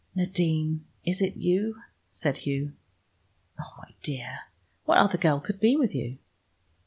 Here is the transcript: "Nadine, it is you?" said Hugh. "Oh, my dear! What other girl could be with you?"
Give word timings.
"Nadine, 0.15 0.85
it 1.05 1.21
is 1.21 1.35
you?" 1.35 1.79
said 2.09 2.37
Hugh. 2.37 2.73
"Oh, 3.59 3.71
my 3.77 3.91
dear! 4.01 4.39
What 4.85 4.97
other 4.97 5.19
girl 5.19 5.39
could 5.39 5.59
be 5.59 5.75
with 5.77 5.93
you?" 5.93 6.17